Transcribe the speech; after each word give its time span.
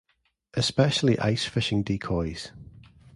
Especially 0.55 1.19
ice 1.19 1.45
fishing 1.45 1.83
decoys. 1.83 2.51